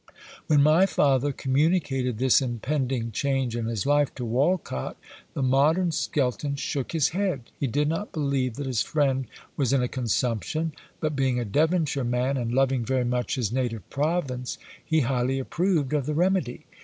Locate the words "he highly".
14.83-15.37